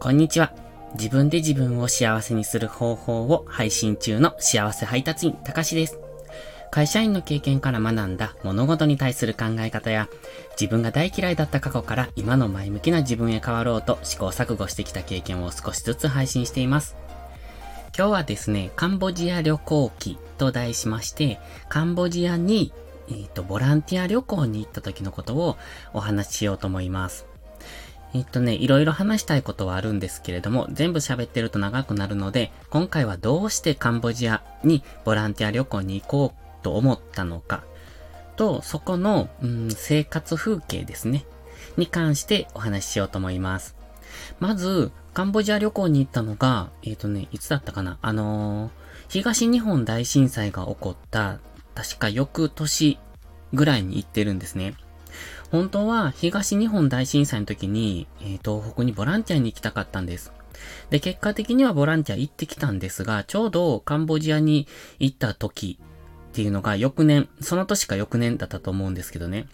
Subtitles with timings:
[0.00, 0.52] こんにちは。
[0.94, 5.98] 自分で自分を幸せにする方法を配信中の幸せ配達員、たかしです。
[6.70, 10.08] 会社員の経験から学んだ物事に対する考え方や、
[10.52, 16.96] 自分が大嫌いだった過去から今の前向きな自分へ変わろうと試行錯誤してきた経験を少しずつ配信しています。
[17.96, 22.72] 今日はですね、カンボジア旅行記と題しまして、カンボジアに、
[23.08, 25.56] えっ、ー、と、ボランティア旅行に行った時のことを
[25.92, 27.27] お話ししようと思います。
[28.14, 37.64] えっとね、いろいろ話したいことはあるんですけれども、全部喋ってると長くなるので、今回はどうしてカンボジアにボランティア旅行に行こうと思ったのか、
[38.36, 41.26] と、そこの、うん、生活風景ですね、
[41.76, 43.76] に関してお話ししようと思います。
[44.40, 48.70] まず、カンボジア旅行に行ったのが、えっ、ー、とね、いつだったかなあのー、
[49.08, 51.40] 東日本大震災が起こった、
[51.74, 52.98] 確か翌年
[53.52, 54.74] ぐらいに行ってるんですね。
[55.50, 60.32] 本当は東日本大震災の時に、えー、東北にボランティアに行きたかったんです。
[60.90, 64.66] で、結果的にはボランティア行ってきたんですが、ちょうどカンボジアに
[64.98, 65.78] 行った時
[66.30, 69.46] っていうのが翌年、その年か翌年だったと思うんですけどね。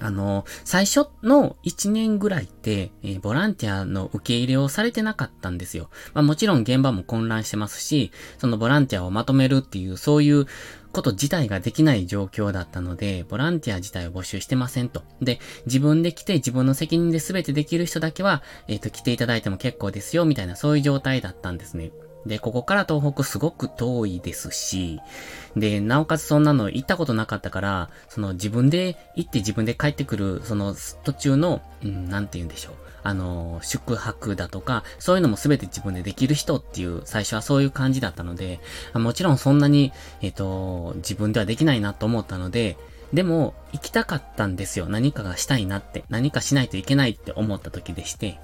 [0.00, 5.90] あの、最初の1年ぐらいって、えー、ボランティアの受け入れをされてなかったんですよ。
[6.14, 10.46] まあもちろん現場も混乱してますし、そのボランティアをまとめるっていう、そういう
[10.92, 15.02] こと自体ができない状況だったので、ボランティア自体を募集してませんと。
[15.20, 21.90] で、自分で来て自分の責任で全てできる人だけは、えっ、ー、と、来ていただいても結構ですよ、みたいなそういう状態だったんですね。
[22.26, 25.00] で、ここから東北すごく遠いですし、
[25.56, 32.81] で、なおかつそんなの行ったことなかったから、その自分で行って自分で帰ってくる、その途中の、うん、なんて言うんでしょう。
[33.02, 38.60] あの、宿泊だとか、そういうのも全て自分でできる人っていう、最初はそういう感じだったので、
[38.94, 42.76] もちろんそんなに、えっ、と、自分ではできないなと思ったので、
[43.12, 44.86] でも、行きたかったんですよ。
[44.88, 48.38] 何かがしたいなって、何かしないといけないって思った時でして。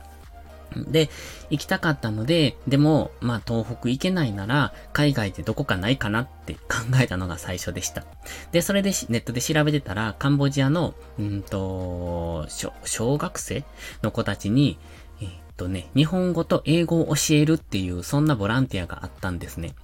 [0.76, 1.08] で、
[1.50, 6.60] 行きたかったので、でも、まあ東北行けないなら、海外でどこかないかなって考
[7.00, 8.04] えたのが最初でした。
[8.52, 12.46] で、それでネットで調べてたら、カンボジアの、うんと、
[12.84, 13.64] 小学生
[14.02, 14.78] の子たちに、
[15.20, 19.74] え、っとね、日本語と英語を教えるっていう、そんなボランティアがあったんですね。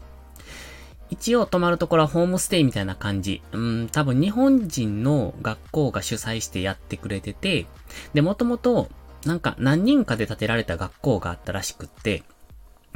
[1.10, 3.42] 一応泊まるところはホームステイみたいな感じ。
[3.52, 7.66] うん、多分日本人の学校が主催してやってくれてて、
[8.14, 8.88] で、もともと
[9.26, 12.22] なんか何人かで建てられた学校があったらしくって、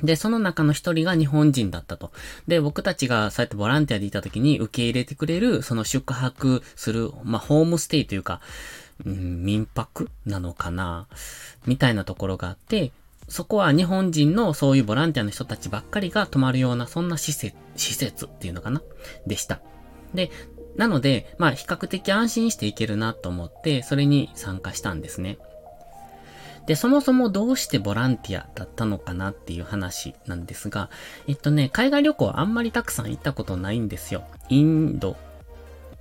[0.02, 2.12] で、その中の一人が日本人だったと。
[2.46, 8.40] で、僕たちがそうやってボランティアでいた時に受け入れてくれる、その宿泊する、まあ、ホームステイというか、
[9.04, 11.06] うん、民泊なのかな
[11.66, 12.92] みたいなところがあって、
[13.28, 18.82] そこは日本人のそういうボランティアの人たちばっかりが泊まるような、そんな施設、施設っていうのかな
[19.26, 19.60] でした。
[20.14, 20.30] で、
[20.76, 25.38] なので、まあ比較的安心していけるなと思って、それに参加したんですね。
[26.68, 30.90] で、そもそもどうしてボランティアだったのかなっていう話なんですが、
[31.26, 34.24] えっとね、海外旅行はあんまりたくさん行ったことないんですよ。
[34.50, 35.16] インド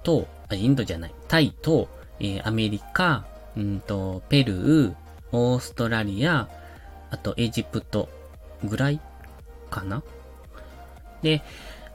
[0.03, 1.88] と、あインドじゃない、タイと、
[2.19, 4.95] えー、アメリカ、うんと、ペルー、
[5.31, 6.50] オーストラリア、
[7.11, 8.09] あとエジプト
[8.61, 8.99] ぐらい
[9.69, 10.03] かな
[11.22, 11.44] で、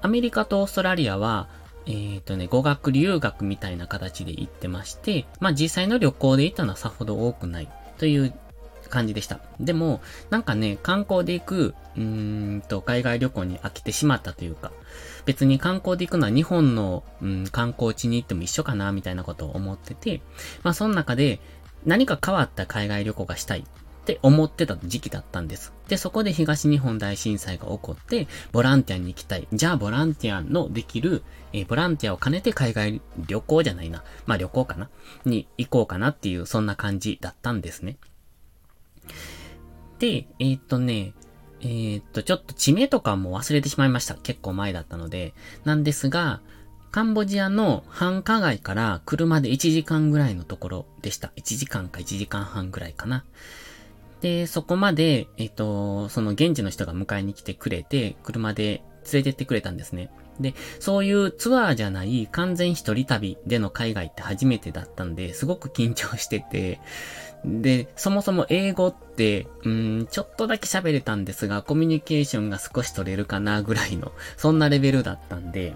[0.00, 1.50] アメリカとオーストラリアは、
[1.84, 7.69] えっ、ー、とね、語学留学みたいな形で行ってまして、まあ実際の旅行で行ったのはさほど多くない
[7.99, 8.33] という
[8.92, 9.41] 感じでした。
[9.58, 12.03] でも、なんかね、観光で行く、うー
[12.58, 14.70] んと、海外旅行に飽きてしまったというか、
[15.25, 20.20] 別に観光で行くのは日本の、うん、観光地に行っても一緒かな、みたいなことを思ってて、
[20.62, 21.41] まあその中で、
[21.84, 23.64] 何か変わった海外旅行がしたいっ
[24.04, 25.72] て思ってた時期だったんです。
[25.88, 29.48] で、そこで東日本大震災が起こって、ボランティアに行きたい。
[29.53, 31.22] じゃあ、ボランティアのできる、
[31.53, 34.04] えー、ボランティアを兼ねて海外旅行じゃないな。
[34.26, 34.88] まあ旅行かな？
[35.24, 37.97] に行こうかなっていう、そんな感じだったんですね。
[40.03, 41.15] で、えー、っとね、
[41.61, 44.17] えー、っと、ちょっと地名とかも忘れてしまいました。
[44.17, 45.33] 結構前だったので。
[45.65, 46.41] なんですが、
[46.91, 51.33] カンボジアの繁華街から車で1時間ぐらいのところでした。
[51.37, 53.25] 1時間か1時間半ぐらいかな。
[54.21, 58.83] で、そこまで、えっ、と、その現地の人が迎えに来てくれて、車で
[59.13, 60.10] 連れてってくれたんですね。
[60.41, 66.81] で、そういうツアーじゃない完全一人旅での海外って初めてだったんで、すごく緊張してて、
[67.44, 75.74] で、そもそも英語って、うん、ちょっとだけ喋れたんですが、コミュニケーションが少し取れるかなぐらいの、 そんなレベルだったんで、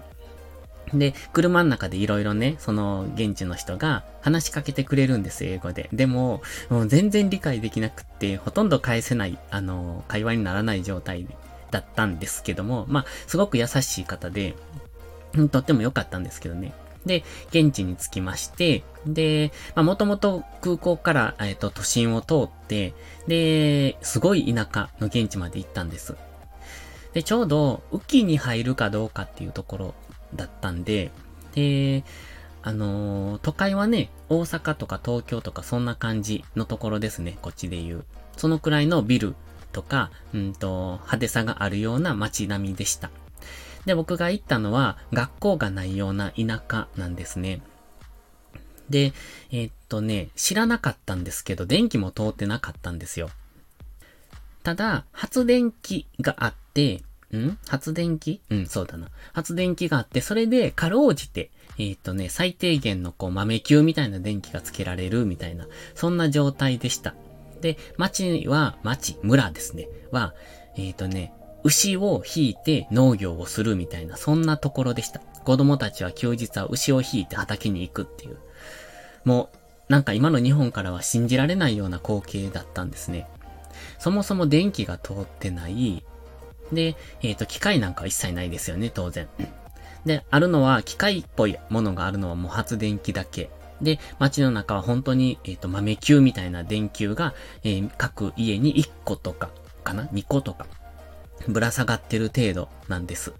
[0.93, 5.89] で、車の中でいろいろね、その現地の人が話しかけてくれるんです、英語で。
[5.91, 11.27] でも、もう全然理解できなくって、ほとんど返せない、あの、会話にならない状態
[11.71, 14.55] だったんですけども、まあ、すごく優しい方で、
[15.51, 16.73] とっても良かったんですけどね。
[17.07, 22.93] で、現地に着きまして、で、まあ、もともと空港から、えっ、と、都心を通って、
[23.27, 26.15] で、すごい田舎の現地まで行ったんです。
[27.13, 29.95] で、ちょうど、雨季に入るかどうかっていうところ
[30.35, 31.11] だったんで、
[31.55, 32.03] で、
[32.61, 38.05] あのー、都会はね、大阪とか東京とかそんな感じのところですね、こっちで言う。
[38.35, 39.35] そのくらいのビル
[39.71, 43.09] とか、うんと、派手さがあるような街並みでした。
[43.87, 47.61] で、僕が行ったのは学校がないような田舎なんですね。
[48.89, 49.13] で、
[49.49, 53.29] えー、っとね、知らなかったんですけど、電気も通ってなかったんですよ。
[54.63, 57.01] ただ、発電機があって、
[57.33, 57.57] ん？
[57.67, 58.41] 発電機？
[58.49, 59.07] うん、そうだな。
[59.31, 67.15] 発電機があって、それで、かろうじて、えー、っとね、最低限のこう豆球みたいな電気がつけられるみたいな、そんな状態でした。
[67.61, 70.33] で、町は、町、村ですね、は、
[70.75, 71.33] えー、っとね、
[71.63, 75.19] 牛を引いて農業をするみたいな、そんなところでした。
[75.19, 78.37] 子供たちは休日は牛を引いて畑に行くっていう。
[79.25, 79.57] もう、
[79.91, 83.27] なんか今の日本からは信じられないような光景だったんですね。
[83.99, 86.03] そもそも電気が通ってない。
[86.71, 89.27] で、えっ、ー、と、機械なんかは一切ないですよね、当然。
[90.05, 93.49] で、あるのは、機械っぽいものがあるのはもう発電機だけ。
[93.81, 97.33] で、街の中は本当に、えっ、ー、と、豆球みたいな電球が、
[97.63, 99.49] えー、各家に1個とか、
[99.83, 100.65] かな ?2 個とか
[101.47, 103.33] ぶら下がってる程度なんです。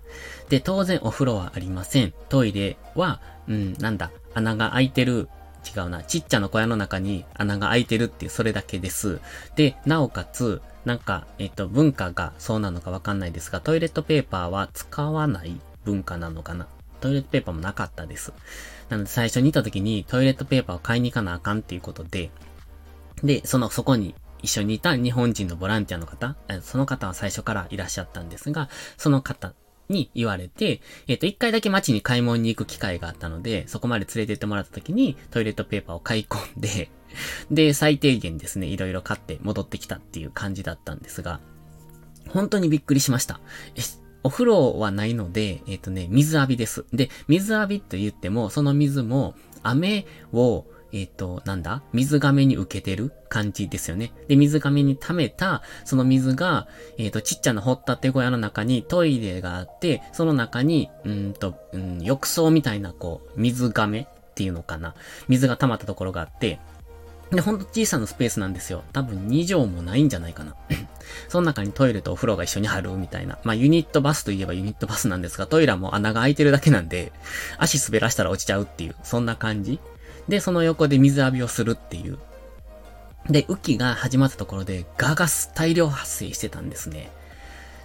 [0.49, 2.13] で、当然お風呂はありません。
[2.29, 5.29] トイレは、うん、なんだ、穴が開いてる、
[5.75, 9.19] 違うな、ちっちゃな小屋の中に穴が開いてるっていう、それだけです。
[9.55, 16.67] で、なおかつ、なんか、えっと、文化がそうなのかわかんないですが、トイレットペーパーは使わない文化なのかな。
[17.01, 18.31] トイレットペーパーもなかったです。
[18.89, 22.31] なので最初にいた時にトイレットペーパーを買いに行かなあかんっていうことで、
[23.23, 29.53] で、その、そこに一緒にいた日本人のボランティアの方、その方は最初からいらっしゃったんですが、その方
[29.89, 36.89] に言われて、えっ、ー、と、一回だけ街に買い物に行く機会があったので、そこまで連れて行ってもらった時にトイレットペーパーを買い込んで、
[37.51, 41.39] で、最低限ですね、いろいろ買って戻ってきたっていう感じだったんですが、
[42.29, 43.39] 本当にびっくりしました。
[44.23, 46.85] お風呂はないので、えっ、ー、とね、水浴びです。
[46.91, 51.81] で、水浴びと言っても、その水も、雨をえっ、ー、と、なんだ？
[51.93, 54.13] 水亀に受けてる感じですよね。
[54.27, 56.67] で、水亀に溜めた、その水が、
[56.97, 64.95] えっ、ー、と、ちっちゃな掘ったて小屋の中にトイレがあって、その中に、うんと、うん、浴槽みたいな、こう、水亀っていうのかな。
[65.27, 66.59] 水が溜まったところがあって、
[67.31, 68.83] で、ほんと小さなスペースなんですよ。
[68.93, 70.55] 多分2畳もないんじゃないかな。
[71.27, 73.37] その中にトイレとお風呂が一緒に入るみたいな。
[73.43, 77.11] まあ、ユニットバスといえばユニットバスなんですが、トイレも穴が開いてるだけなんで、
[77.57, 79.79] 足滑らしたら落ちちゃうっていう、そんな感じ
[80.27, 82.19] で、その横で水浴びをするっていう。
[83.29, 87.11] で、雨季が始まったところでガガス大量発生してたんですね。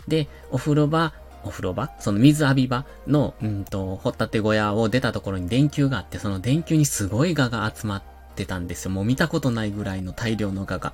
[0.08, 1.12] で、お風呂場、
[1.44, 1.90] お風呂場？
[1.98, 8.02] その水浴び場の、うんと、掘ったて小屋を出たところに電球があって、その電球にすごいガが集まっ
[8.36, 8.92] てたんですよ。
[8.92, 10.92] もう見たことないぐらいの大量のガが。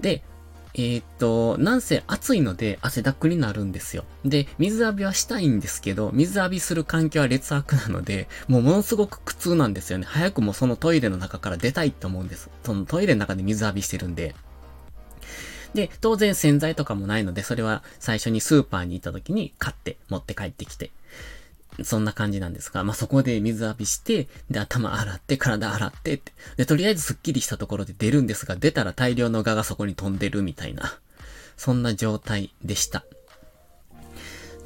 [0.00, 0.22] で、
[0.78, 4.04] えー、っと、なんせ暑いので汗だくになるんですよ。
[4.26, 10.04] で、水浴びはしたいんですけど、水浴びする環境は劣悪なので、もうものすごく苦痛なんですよね。
[10.06, 12.50] 早くもそのトイレの中から出たいって思うんです。
[12.62, 14.34] そのトイレの中で水浴びしてるんで。
[15.72, 20.90] で、当然洗剤とかもないので、それは最初にスーパーに行った時に買って持って帰ってきて。
[21.82, 26.32] そんな感じなんですが、まあ、そこで水浴びして、で、頭洗って、体洗ってって。
[26.56, 30.98] で、とりあえずスッキリしたところで出るんですが、出たら大量の蛾がそこに飛んでるみたいな、
[31.56, 33.04] そんな状態でした。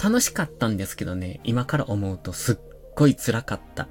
[0.03, 2.57] 楽しかったんですけどね、今から思うとすっ
[2.95, 3.89] ごい辛かった。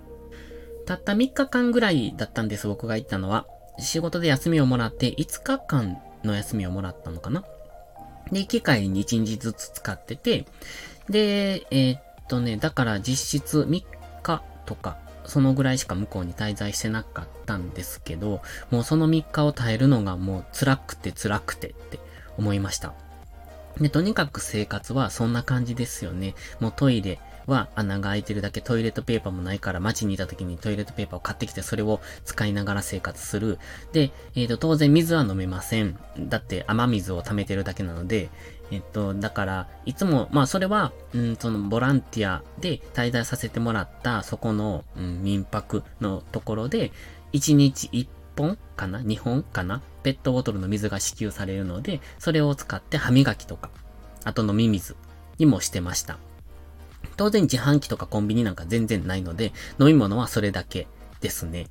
[0.85, 3.45] たった3日間ぐらいだったんです、僕が行ったのは。
[3.77, 7.43] 仕事で休みをもらって5日間の休みをもらったのかな。
[8.31, 10.45] で、行き帰りに1日ずつ使ってて、
[11.09, 11.97] で、えー、
[12.29, 13.83] とね、だから実質3
[14.23, 21.99] 日とか、そのぐらいしか向こうに滞在してなかったんですけど、もうその3日を耐えるのがもう辛くて辛くてって
[22.37, 22.93] 思いました。
[23.79, 26.35] で、とにかく生活はそんな感じですよね。
[26.59, 33.59] もうトイレは穴が開いてるだけトイレットペーパーもないから街にいた時にトイレットペーパーを買ってきてそれを使いながら生活する。
[33.91, 35.97] で、えっ、ー、と、当然水は飲めません。
[36.17, 38.29] だって雨水を溜めてるだけなので、
[38.71, 46.91] えっと、だから、いつも、まあそれは、うん、そのボランティアで滞在させてもらった、そこの、うん、民泊のところで、
[47.33, 48.07] 1日1
[48.37, 53.69] 本かな ?2 本かなペットボトルの水が支給されるので、それを使って歯磨きとか、
[54.23, 54.95] あと飲み水
[55.37, 56.17] にもしてました。
[57.17, 60.87] 当然自販機とかコンビニなんか全然ないので、飲み物はそれだけ
[61.21, 61.67] ですね。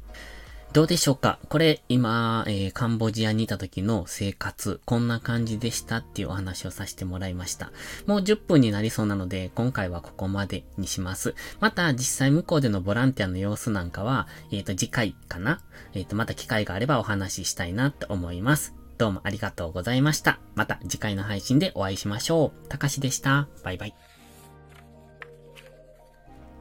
[0.75, 1.39] どうでしょうか？
[1.49, 7.73] これ、今、えー、カンボジアにいた時の生活、こんな感じでしたっていうお話をさせてもらいました。
[8.07, 11.35] もう10分になりそうなので、今回はここまでにします。
[11.59, 15.63] また、実際向こうでのボランティアの様子なんかは、えっ、ー、と、次回かな？
[15.95, 18.75] えっ、ー、と、また機会があればお話ししたいなと思います。
[18.99, 20.39] どうもありがとうございました。
[20.55, 22.69] また次回の配信でお会いしましょう。
[22.69, 23.49] たかしでした。
[23.65, 23.95] バイバイ。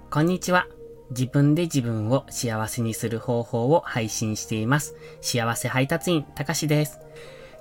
[0.10, 0.68] こんにちは。
[1.12, 4.96] 自分で自分を幸せにする方法を配信しています。
[5.22, 7.00] 幸せ配達員、たかしです。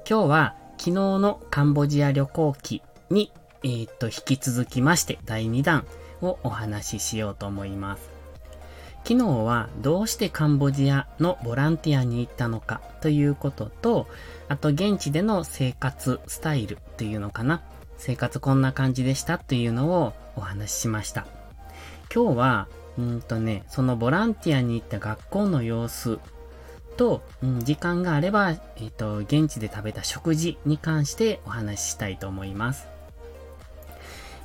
[0.08, 5.86] 今日は昨日のカンボジア旅行記に、えー、っと、引き続きまして第2弾
[6.22, 8.10] をお話ししようと思います。
[9.04, 14.08] 昨日はどうしてカンボジアのボランティアに行ったのかということと、
[14.48, 17.62] あと現地での生活スタイルっていうのかな。
[17.98, 21.26] 生活こんな感じでしたというのをお話ししました。
[22.12, 26.18] 今日はうんとね、そのボランティアに行った学校の様子
[26.96, 32.88] と、うん、時間があれば、えっ、ー、と、現地で食べた食事に関してお話ししたいと思います。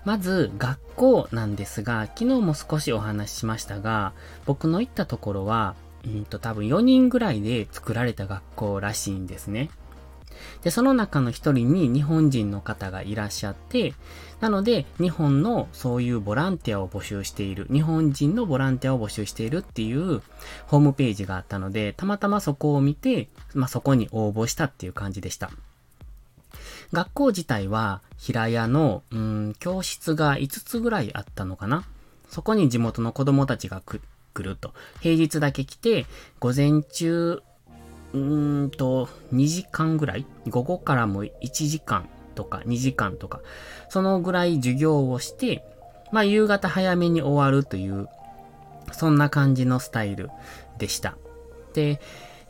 [0.03, 4.13] まず、学校なんですが、昨日も少しお話ししましたが、
[4.45, 9.69] 僕の行ったところは、うんと多分4人ぐらいで作られた学校らしいんですね。
[10.63, 13.93] で、その中の一人に日本人の方がいらっしゃって、
[14.39, 20.21] なので、日本のそういうボランティアを募集している、日本人のボランティアを募集しているっていう
[20.67, 25.51] ホームページがあったので、たまたまそこを見て、まあ、そこに応募したっていう感じでした。
[26.91, 31.85] 学校自体は平屋の、うん、教室が5つぐらいあったのかな？
[32.27, 34.01] そこに地元の子供たちが来
[34.35, 34.73] ると。
[34.99, 36.05] 平日だけ来て、
[36.39, 37.41] 午前中
[38.13, 40.25] うーんと、2時間ぐらい？
[40.49, 43.41] 午後からも1時間とか2時間とか、
[43.89, 45.63] そのぐらい授業をして、
[46.11, 48.07] まあ夕方早めに終わるという、
[48.91, 50.29] そんな感じのスタイル
[50.77, 51.17] でした。
[51.73, 52.01] で、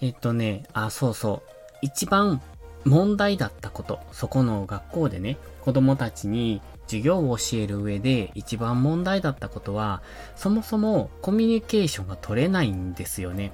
[0.01, 1.49] えっとね、あ、そうそう。
[1.83, 2.41] 一番
[2.85, 10.01] 問題だったこと、そこの学校でね、子供たちに授業を教える上で一番問題だったことは、
[10.35, 13.53] そもそもコミュニケーションが取れないんですよね。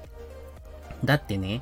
[1.03, 1.61] だってね、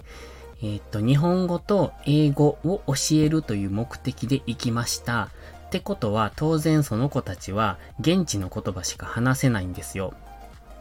[0.61, 5.29] えっ、と、日本語と英語を教えるという目的で行きました。
[5.67, 10.13] ってことは、当然その子たちは現地の言葉しか話せないんですよ。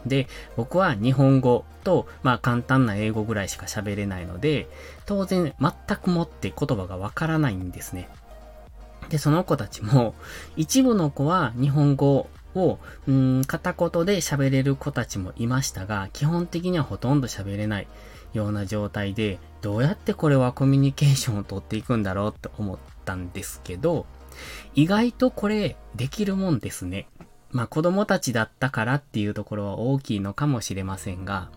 [0.06, 4.68] で、僕は日本語と、まあ簡単な英語ぐらいしか喋れないので、
[5.06, 8.08] 当然全くもって言葉がわからないんですね。
[9.08, 10.14] で、その子たちも、
[10.56, 17.88] 一部の子は日本語を、うん、片言で喋れる子たちもいましたが、基本的にはほとんど喋れない
[18.32, 24.06] ような状態で、どうやってこれはコミュニケーションを取っていくんだろうって思ったんですけど、
[24.74, 27.06] 意外とこれできるもんですね。
[27.50, 31.50] まあ子供たちだったからっていうところは大きいのかもしれませんが、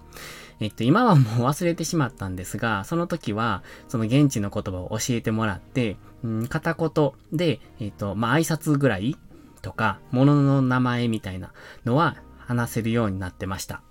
[0.60, 9.18] えっと、今はもう忘れてしまったんですが、その時は、その現地の言葉を教えてもらって、うん、片言で、えっと、まあ挨拶ぐらい
[9.68, 11.52] とか、物の名前みたいな
[11.84, 13.82] のは話せるようになってました。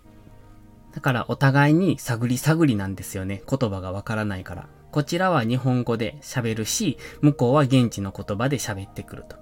[0.95, 3.43] だからお互いに探り探りなんですよね。
[3.47, 4.69] 言葉がわからないから。
[4.91, 9.37] こちらは日本語で喋るし、向こうは現地の言葉で喋ってくると。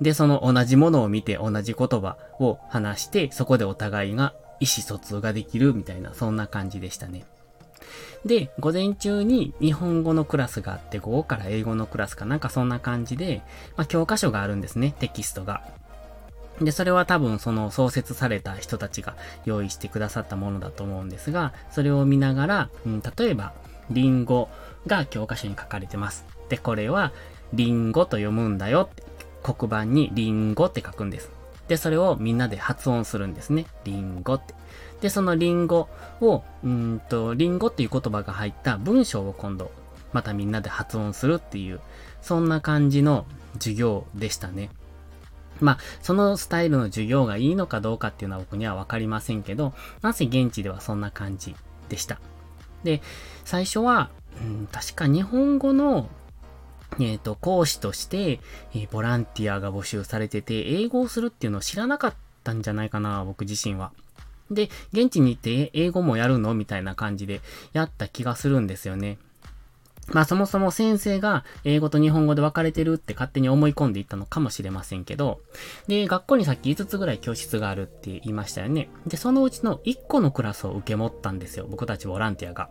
[0.00, 7.26] で、その同じものを見て同じ言葉を話して、そこでお互いが意思疎通ができるみたいな、そんな感じでしたね。
[8.24, 13.42] で、午前中に日本語のクラスがあって、午後から英語のクラスかなんかそんな感じで、
[13.76, 15.62] まあ教科書があるんですね、テキストが。
[16.60, 23.54] で、それは多分その創設された人たちが用意してくださったものだと思うんですが、それを見ながら、うん、例えば、
[23.90, 24.48] リンゴ
[24.86, 26.26] が教科書に書かれてます。
[26.48, 27.12] で、これは、
[27.54, 28.90] リンゴと読むんだよ、
[29.42, 31.30] 黒板にリンゴって書くんです。
[31.68, 33.66] で、それをみんなで発音するんですね。
[33.84, 34.54] リンゴって。
[35.00, 35.88] で、そのリンゴ
[36.20, 39.70] を、うんと、リンゴっていう言葉が入った文章を今度、
[40.12, 41.80] またみんなで発音するっていう、
[42.20, 44.70] そんな感じの授業でしたね。
[45.60, 51.54] まあ、そのスタイルの授業がいいのかどうかっていうのは僕にはわかりませんけど、なぜ現地ではそんな感じ
[51.88, 52.20] でした。
[52.82, 53.02] で、
[53.44, 56.08] 最初は、うん、確か日本語の、
[56.98, 58.40] えっ、ー、と、講師として、
[58.74, 63.92] えー、ボランティアが募集されてて、英語をするっていうのを知らなかったんじゃないかな、僕自身は。
[64.50, 66.54] で、現地に行って英語もやるの？
[66.54, 67.40] みたいな感じで
[67.72, 69.18] やった気がするんですよね。
[70.08, 75.40] まあそもそも先生が英語と日本語で分かれてるって勝手に思い込んでいったのかもしれませんけど、
[75.86, 78.88] で、学校にさっき5つぐらい教室があるって言いましたよね。
[79.06, 81.66] で、そのうちの1個のクラスを受け持ったんですよ。
[81.70, 82.70] 僕たちボランティアが。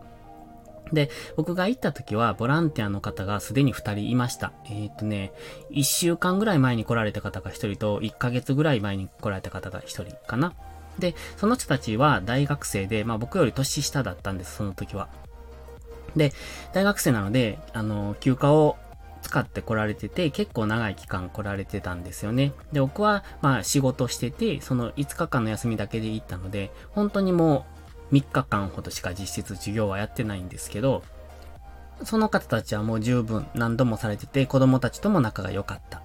[0.92, 4.52] で、僕が行った時は、ボランティアの方がすでに2人いました。
[4.68, 5.32] えっ、とね、
[5.70, 10.52] 1週間ぐらい前に来られた方が1人と、1ヶ月ぐらい前に来られた方が1人かな。
[11.00, 15.08] で、その人たちは大学生で、まあ僕より年下だったんです、その時は。
[16.16, 16.32] で、
[16.72, 18.76] 大学生なので、あの、休暇を
[19.22, 22.52] 使って来られてて、結構長い期間来られてたんですよね。
[22.72, 27.66] で、僕は、まあ仕事してて、その5日間の休みだけで行ったので、本当にも
[28.10, 31.02] う3日間ほどしか実質授業はやってないんですけど、
[32.04, 36.02] その方たちはもう十分何度もされてて、子供たちとも仲が良かった。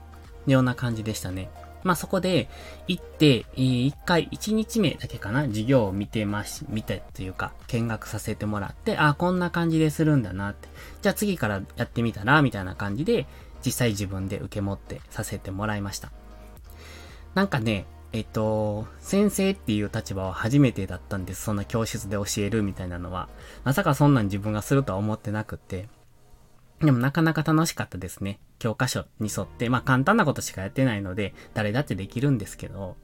[0.52, 1.50] ような感じでしたね。
[1.86, 2.50] まあ、そこで
[2.88, 10.68] 行ってえ、一回、一日目だけかな、授業を見てまし、見てっていうか、見学させてもらって、あ、こんな感じでするんだなって。
[11.04, 13.28] じゃあ次からやってみたら、みたいな感じで、
[13.64, 16.12] 実際自分で受け持ってさせてもらいました。
[17.36, 21.44] なんかね、えっと、先生っていう立場は初めてだったんです。
[21.44, 23.30] そんな教室で教えるみたいなのは。
[23.64, 25.88] まさかそんなん自分がするとは思ってなくて。
[26.82, 28.40] でもなかなか楽しかったですね。
[28.60, 32.96] 教科書に沿って、まあ簡単なことしかやってないので、誰だってできるんですけど。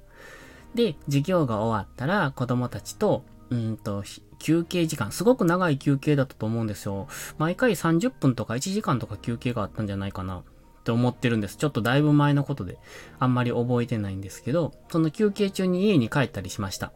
[0.75, 4.03] で、授業が終わったら子供たちと、うんと、
[4.39, 7.07] 休憩時間、すごく長い休憩だったと思うんですよ。
[7.37, 10.43] 毎回30分とか1時間とか休憩があったんじゃないかなっ
[10.83, 11.57] て思ってるんです。
[11.57, 12.77] ちょっとだいぶ前のことで、
[13.19, 16.91] あんまり覚えてないんですけど、その休憩中に家に帰ったりしました。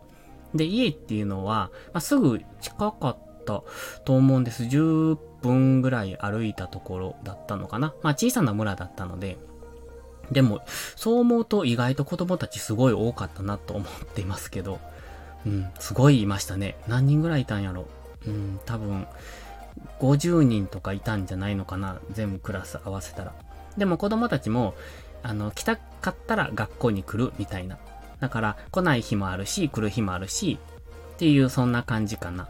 [0.55, 3.63] で、家っていうのは、まあ、すぐ近かった
[4.05, 4.63] と思うんです。
[4.63, 7.93] 10分ぐらい歩いたところだったのかな。
[8.01, 9.37] まあ小さな村だったので、
[10.31, 10.61] でも、
[10.95, 14.79] そう思うと意外と子供たちすごい多かったなと思っていますけど、
[15.45, 16.77] うん、すごいいましたね。
[16.87, 17.85] 何人ぐらいいたんやろ。
[18.27, 19.07] うん、多分、
[19.99, 21.99] 50人とかいたんじゃないのかな。
[22.11, 23.33] 全部クラス合わせたら。
[23.77, 24.73] でも子供たちも、
[25.21, 27.77] あの、来たかったら学校に来るみたいな。
[28.19, 30.57] だから、来ない日もあるし、来る日もあるし、
[31.15, 32.47] っていうそんな感じかな。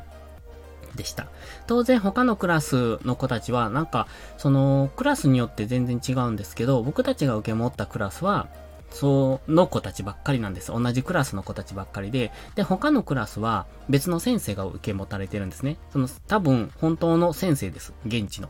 [0.95, 1.27] でした。
[1.67, 8.47] 当然他のクラスの子たちは、なんか、その、クラスによって全然違うんですけど、僕たちが受け持ったクラスは、
[8.89, 10.71] その子たちばっかりなんです。
[10.71, 15.77] 同じクラスの子たちばっかりで、で、他のクラスは別の先生が受け持たれてるんですね。
[15.91, 17.93] その、多分、本当の先生です。
[18.05, 18.49] 現地の。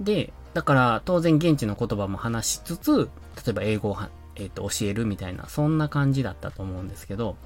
[0.00, 3.10] で、だから当然現地の言葉も話しつつ、
[3.44, 3.96] 例えば英語を
[4.38, 7.36] えー、と教えるみたいな、そんな感じだったと思うんですけど、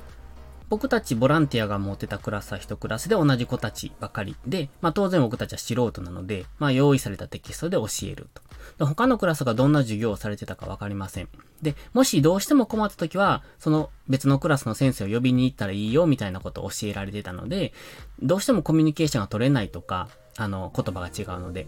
[0.72, 8.42] 僕たちボランティアが持ってたクラスは一クラスで同じ子たちばかりで、まあ当然僕たちは素人なので、まあ用意されたテキストで教えると。
[8.78, 11.28] で他のクラスがどんな授業をされてたかわかりません。
[11.60, 17.74] で、もしどうしても困った時は、その別のクラスの先生を呼びに行ったらいいよみたいなことを教えられてたので、
[18.22, 20.08] どうしてもコミュニケーションが取れないとか、
[20.38, 21.66] あの、言葉が違うので、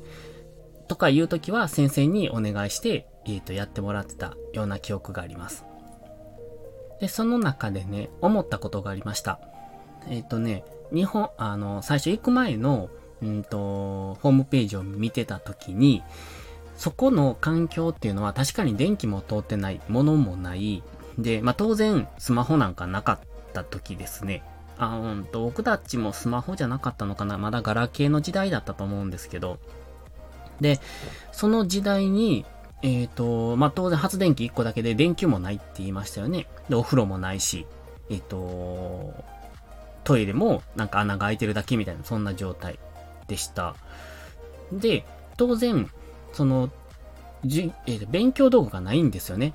[0.89, 5.67] とかいう時は先生にお願いして、えっ、ー、と、やってもらってたような記憶があります。
[7.05, 9.39] で、その中でね、思ったことがありました。
[10.09, 12.89] えっ、ー、とね、日本、あの、最初行く前の、
[13.23, 16.03] うんと、ホームページを見てた時に、
[16.79, 20.83] そこの環境っていうのは確かに電気も通ってない、物もない。
[21.19, 23.19] で、まあ、当然スマホなんかなかっ
[23.53, 24.43] た時ですね。
[24.79, 29.59] あ、うんと、僕たちもスマホじゃなかったのかなまだガラケーの時代だったと思うんですけど。
[30.59, 30.81] で、
[31.33, 32.47] その時代に、
[32.83, 36.47] えっ、ー、と、まあ、当然発電機1個だけで電球もないって言いましたよね。
[36.69, 37.67] で、お風呂もないし、
[38.11, 39.15] えっ、ー、と、
[40.05, 42.79] トイレもなんか穴が開いてるだけみたいな、そんな状態
[43.27, 43.75] でした。
[44.73, 45.07] で、
[45.37, 45.91] 当然、
[46.33, 46.71] その、
[47.45, 49.55] じえー、勉強道具がないんですよね。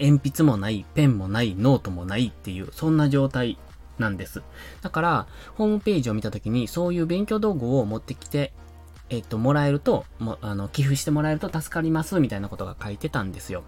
[0.00, 3.58] 鉛筆もない、ペンもない、ノートもないっていう、そんな状態
[3.98, 4.42] なんです。
[4.82, 5.26] だから、
[5.56, 8.52] ホームページを見たときに、そういう勉強道具を持ってきて
[9.08, 13.64] えっと、もらえると、もあの、寄付してもらえると助かります、みたいなことが書いてたんですよ。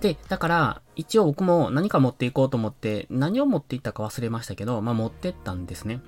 [0.00, 6.00] で、だから、一応僕も何か持っていこうと思って、何を持っていったか忘れましたけど、まあ持ってったんですね。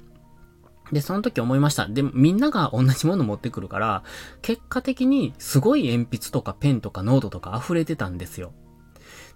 [0.92, 1.88] で、その時思いました。
[1.88, 4.04] で、みんなが同じもの持ってくるから、
[4.42, 8.52] 結果的にすごい鉛筆とかペンとかノートとか溢れてたんですよ。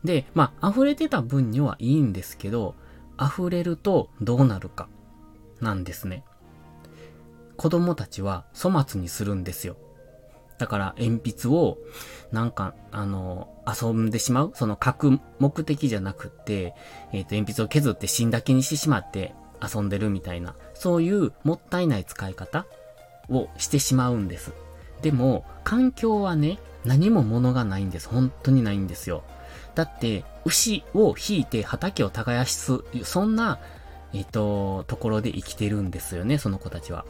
[0.05, 2.75] で、まあ、溢れてた分にはいいんですけど、
[3.21, 4.89] 溢れるとどうなるか、
[5.61, 6.25] なんですね。
[7.61, 9.77] 子供たちは粗末にするんですよ。
[10.57, 11.77] だから鉛筆を
[12.33, 14.53] なんか、あの、遊んでしまう？
[14.55, 16.75] その書く目的じゃなくって、
[17.13, 22.65] えっ、ー、と、鉛筆を削って芯だけにしてしまって遊んでるみたいな、そういうもったいない使い方
[23.29, 24.55] をしてしまうんです。
[25.03, 28.09] でも、環境はね、何も物がないんです。
[28.09, 29.23] 本当にないんですよ。
[29.75, 33.59] だって、牛を引いて畑を耕す、そんな、
[34.15, 37.05] えっ、ー、と、ところで生きてるんですよね、その子たちは。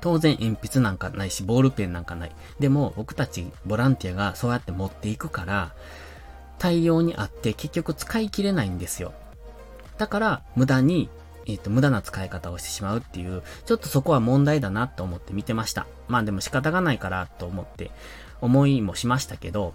[0.00, 2.32] 当然鉛筆なんかないし、ボールペンなんかない。
[2.58, 5.72] でも僕たちボランティアがそうやって持っていくから、
[6.58, 9.12] 大量にあって結局使い切れないんですよ。
[9.96, 11.08] だから無駄に、
[11.46, 15.86] えっ、ー、と、無駄な使い方をしてしまうっていう、ちょっとそこは問題だなと思って見てました。
[16.06, 17.90] まあでも仕方がないからと思って
[18.40, 19.72] 思いもしましたけど、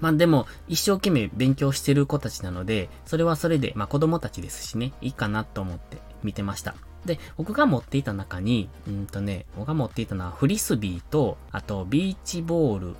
[0.00, 6.74] まあでも、一生懸命勉強してる子たちなので、それはそれで、まあ子供たちですしね、いいかなと思って見てました。
[7.08, 12.96] で、僕が持っていた中に、うんとね、僕が持っていたのはフリスビーと、あとビーチボール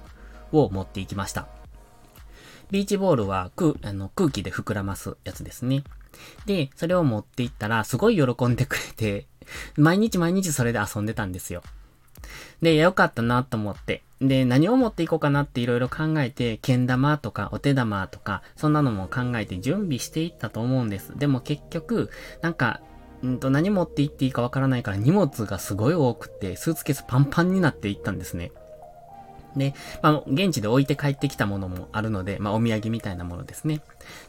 [0.51, 1.47] を持っていきました。
[2.71, 5.85] ビーチボールは空あの空気で膨らますやつですね。
[6.47, 9.27] で、それを持っていったら、すごい喜んでくれて、
[9.77, 11.62] 毎日毎日それで遊んでたんですよ。
[12.61, 14.03] で、よかったなと思って。
[14.21, 21.16] で、何を持っていこうかなっていろいろ考えて、剣玉とかお手玉とか、そんなのも考えて準備していったと思うんです。
[21.16, 22.11] でも結局、
[22.42, 22.81] なんか、
[23.22, 28.52] うんと何持って行っていいかわからないから荷物がすごい多くて、スーツケースパンパンになっていったんですね。
[29.57, 33.81] で、まあ、現地で置いて帰ってきたものもあるので、まあ、お土産みたいなものですね。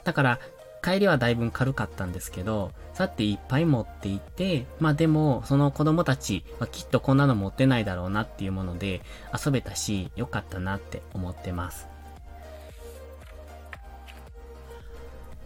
[0.04, 0.40] だから、
[0.82, 9.02] 帰りはだいぶ軽かったんですけど、さっていっぱい持っていて、まあでも、その子供たちはきっとこんなの持ってないだろうなっていうもので
[9.46, 11.88] 遊べたし、よかったなって思ってます。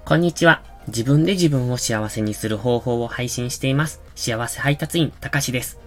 [0.06, 0.73] こんにちは。
[0.88, 4.02] 自分で自分を幸せにする方法を配信しています。
[4.16, 5.80] 幸せ配達員、たかしです。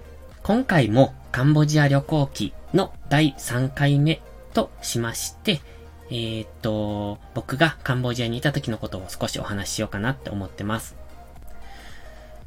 [0.43, 4.21] 今回もカンボジア旅行記の第3回目
[4.55, 5.61] としまして、
[6.09, 10.97] えー、っと、僕がカンボジアにいた時のことを少しお話ししようかなって思ってます。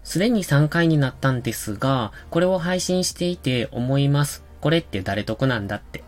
[0.03, 4.43] すでに3回になったんですが、これを配信していて思います。
[4.62, 6.03] これって誰得なんだって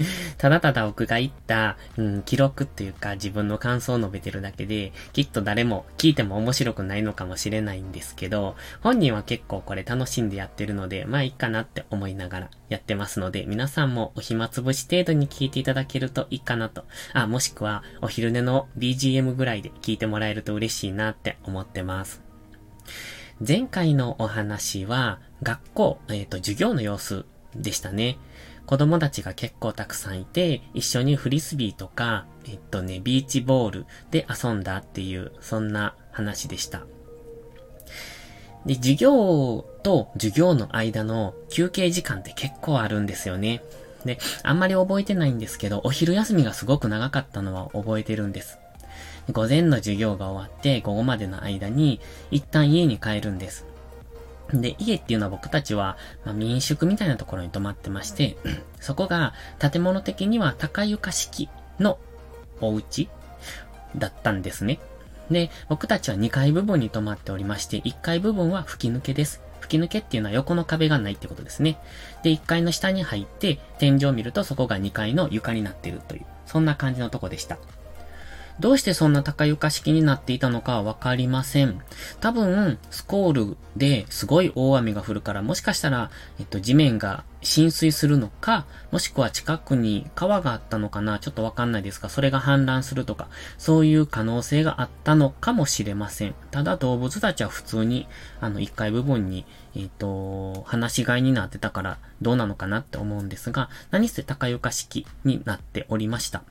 [0.38, 16.84] ただただ僕が言った、うん、記録っていうか自分の感想を述べてるだけで、きっと誰も聞いても面白くないのかもしれないんですけど、本人は結構これ楽しんでやってるので、まあいいかなって思いながらやってますので、皆さんもお暇つぶし程度に聞いていただけるといいかなと。
[17.12, 22.22] あ、もしくはお昼寝の BGM ぐらいで聞いてもらえると嬉しいなって思ってます。
[23.46, 27.24] 前回のお話は、学校、えっ、ー、と、授業の様子
[27.56, 28.18] でしたね。
[28.70, 36.82] 子供たちが結構たくさんいて、一緒にフリスビーとか、えっとね、ビーチボールで遊んだっていう、そんな話でした。
[38.64, 43.60] で、授業と授業の間の休憩時間って結構あるんですよね。
[44.04, 48.60] で、あんまり覚えてないんですけど、お昼休みがすごく長かったのは覚えてるんです。
[49.32, 53.66] 午前の授業が終わって午後までの間に一旦家に帰るんです。
[54.52, 58.36] で、家っていうのは僕たちは、まあ、民宿みたいなところに泊まってまして、
[58.80, 61.98] そこが建物的には高床式の
[62.60, 63.08] お家
[63.96, 64.78] だったんですね。
[65.30, 69.40] で、僕たちは2階部分に泊まっておりまして、1階部分は吹き抜けです。
[69.60, 71.78] 吹き抜けっていうのは横の壁がないってことですね。
[72.22, 77.58] で、1階の下に入って、天井を見るとそこが2階の床になってるという、そんな感じのとこでした。
[78.60, 81.80] どうしてそんな高床式になっていたのかはわかりません。
[82.20, 96.34] 多分、スコールですごい大雨が降るから、もしかしたら、えっと、地面が浸水するのか、もしくは近くに川があったのかな、ちょっとわかんないですが、それが氾濫するとか、そういう可能性があったのかもしれません。
[96.50, 98.08] ただ動物たちは普通に、
[98.42, 106.42] あの、1階部分に、えっ、と、話し飼いになってたから、どうなのかなって思うんですが、何せ高床式になっておりました。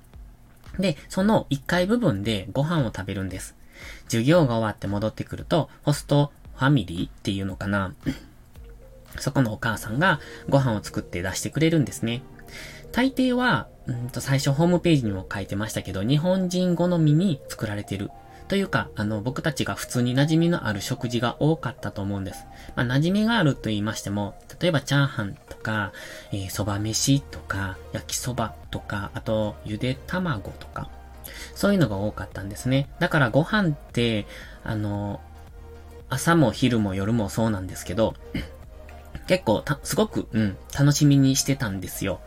[0.79, 3.55] で、その1階部分でご飯を食べるんです。
[4.05, 7.93] 授業が終わって戻ってくると、ホストファミリーっていうのかな。
[9.17, 12.21] そこのお母さんがご飯を作って出してくれるんですね。
[12.91, 18.11] 大抵は、うんと最初ホームページにも書いてましたけど、日本人好みに作られてる。
[18.49, 22.47] というか、あの、僕たちが普通に馴染みのある食事が多かったと思うんです。
[22.75, 25.93] まあ、馴染みがあると言いましても、例えばチャーハンとか、
[26.31, 30.89] えー、蕎麦飯とか、焼きそばとか、あと、ゆで卵とか、
[31.53, 32.89] そういうのが多かったんですね。
[32.97, 34.25] だからご飯って、
[34.63, 35.21] あの、
[36.09, 38.15] 朝も昼も夜もそうなんですけど、
[39.27, 42.19] 結構た、すごく、うん、楽しみにしてたんですよ。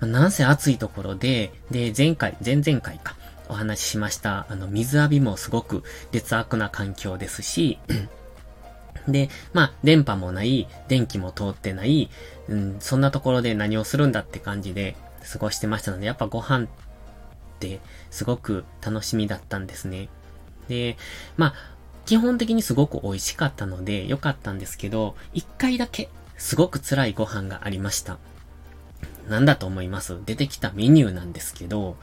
[0.00, 3.14] なんせ暑いところで、で、前回、前々回か、
[3.50, 5.82] お話ししました、あの、水浴びもすごく
[6.12, 7.78] 劣悪な環境ですし、
[9.08, 12.10] で、まあ、電波もない、電気も通ってない、
[12.48, 14.96] うん、そんなところで何をするんだって感じで
[15.30, 16.68] 過ごしてましたので、やっぱご飯っ
[17.58, 20.08] てすごく楽しみだったんですね。
[20.68, 20.96] で、
[21.36, 21.54] まあ、
[22.06, 28.18] 基本的にすごく美味しかったので良かったんですけど、一回だけすごく辛いご飯がありました。
[29.30, 30.18] なんだと思います？
[30.26, 31.96] 出てきたメニューなんですけど、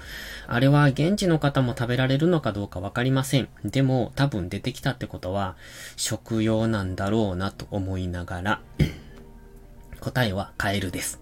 [0.47, 3.49] あれは現地の方も食べられるのかどうかわかりません。
[3.63, 5.55] でも多分出てきたってことは
[5.97, 8.61] 食用なんだろうなと思いながら
[9.99, 11.21] 答えはカエルです。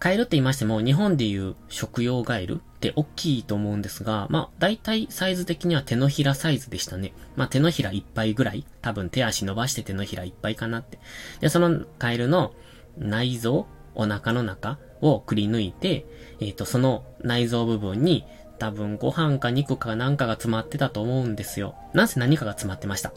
[0.00, 7.12] カエルって言いましても日本でいう食用ガエルって大きいと思うんですが、まあ大体サイズ的には手のひらサイズでしたね。
[7.36, 8.64] まあ手のひらいっぱいぐらい。
[8.80, 10.98] 多分手足伸ばして手のひらいっぱいかなって。
[11.40, 12.54] で、そのカエルの
[12.96, 13.66] 内臓
[14.00, 16.06] お腹の中をくり抜いて、
[16.40, 18.24] えっ、ー、と、その内臓部分に
[18.58, 21.74] 多分ご飯か肉かなんかが詰まってたと思うんですよ。
[21.92, 23.12] なんせ何かが詰まってました。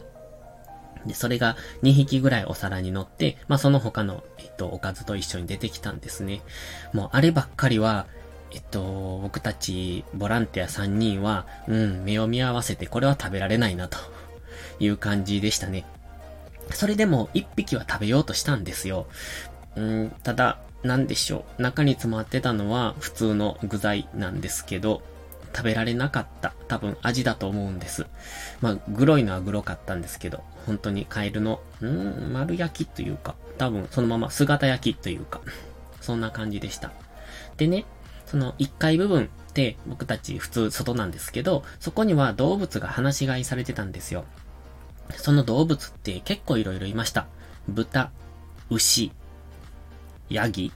[1.06, 6.42] で、それが2匹ぐらいお皿に乗って、まあ、その他の、えっと、おかずと一緒に出てきたんですね。
[6.92, 8.06] もう、あればっかりは、
[8.52, 13.98] えっと、僕たち、ボランティア3人は、うん、目を見合わせて、これは食べられないな、と
[14.78, 15.84] いう感じでしたね。
[16.70, 19.06] それでも、1匹は食べようとしたんですよ。
[19.76, 21.62] うん、ただ、なんでしょう。
[21.62, 25.02] 中に詰まってたのは普通の具材なんですけど、
[25.54, 26.52] 食べられなかった。
[26.68, 28.06] 多分味だと思うんです。
[28.60, 35.40] まあ、グロいのはグロかったんですけど、本当にカエルの、うん、丸焼きというか、多分そのまま姿焼きというか、
[36.00, 36.92] そんな感じでした。
[37.56, 37.84] でね、
[38.26, 44.24] その1階部分って僕たち普通外なんですけど、そこには動物が放し飼いされてたんですよ。
[45.16, 47.26] その動物って結構いろいろいました。
[47.68, 48.10] 豚、
[48.70, 49.12] 牛、
[50.34, 50.72] ヤギ、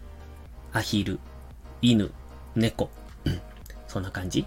[0.73, 1.19] アヒル、
[1.83, 2.13] 犬、
[2.55, 2.91] 猫。
[3.25, 3.41] うん
[3.89, 4.47] そんな感じ。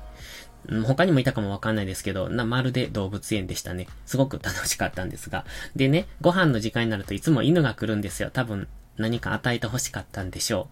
[0.85, 3.87] 他にもいたかもわかんないですけど、な、まるで動物園でしたね。
[4.05, 5.43] すごく楽しかったんですが。
[5.75, 8.29] でね、ご飯の時間になるといつも犬が来るんですよ。
[8.31, 10.69] 多分、何か与えて欲しかったんでしょ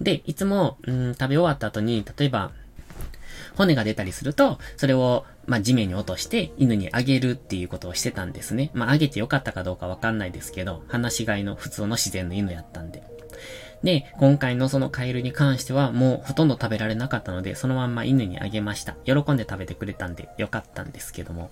[0.00, 0.04] う。
[0.04, 2.50] で、いつも、うん、食べ終わった後に、例えば、
[3.56, 8.70] 骨が出たりすると、それを、まあ、地面に落として犬にあげるっていうことをしてたんですね。
[8.74, 13.02] まあ、あげてよかったかどうかわかんないですけど、話し飼いの普通の自然の犬やったんで。
[13.82, 18.96] で、今回のそのカエルに関してはもうほとんど食べられなかったので、そのまんま犬にあげました。
[19.04, 21.50] 喜んで食べてくれたんでよかったんですけども。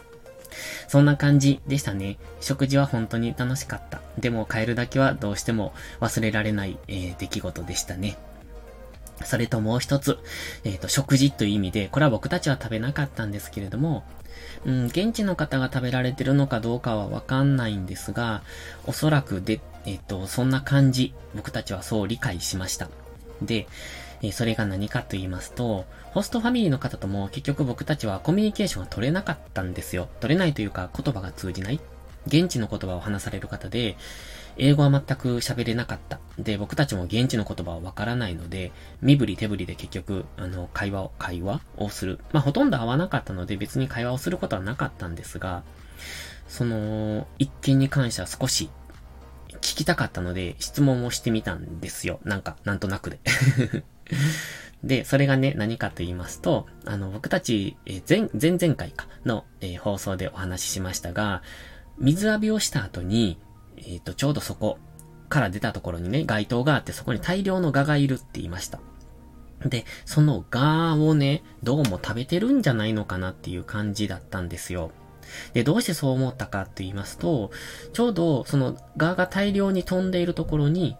[0.89, 2.19] そんな感じでしたね。
[2.41, 4.01] 食事は本当に楽しかった。
[4.19, 8.17] でもカエルだけはどうしても忘れられない、えー、出来事でしたね。
[9.25, 10.19] それともう一つ、
[10.65, 14.05] えっ、ー、と、食事という意味で、これは僕たちは食べなかったんですけれども、
[14.65, 18.43] うん、現地の方が食べられてるのかどうかはわかんないんですが、
[18.87, 22.89] おそらくで、えっ、ー、と、そんな感じ、僕たちはそう理解しました。
[23.43, 23.67] で、
[24.23, 30.09] えそれが何かと言いますと、ホストファミリーの方とも結局僕たちはコミュニケーションが取れなかったんですよ。
[30.21, 31.81] 取れないというか言葉が通じない。
[32.27, 33.97] 現地の言葉を話される方で、
[34.57, 36.21] 英語は全く喋れなかった。
[36.39, 42.19] で、僕たちも現地の言葉はわからないので、身振り手振りで結局、あの、会話を、会話をする。
[42.33, 45.63] まあ、ほとんど合わなかったので別に会話をすることはなかったんですが、
[46.49, 48.71] その、一件に関しては少し
[49.61, 52.21] 聞きたかったので、質問をしてみたんですよ。
[52.25, 53.21] なんか、なんとなくで。
[54.83, 61.43] で、それがね、何かと言いますと、あの、僕たち、え、前、前々回かの、えー、放送でお話ししましたが、
[61.99, 63.39] 水浴びをした後に、
[63.87, 64.79] えっ、ー、と、ちょうどそこ
[65.29, 68.81] から出たところにね、街灯があってそこに大量の蛾がいるって言いました。
[69.65, 74.91] で、その蛾をね、どうも食べてるんじゃないのかなっていう感じだったんですよ。
[75.53, 77.51] で、どうしてそう思ったかって言いますと、
[77.93, 80.97] ちょうどその蛾が大量に飛んでいるところに、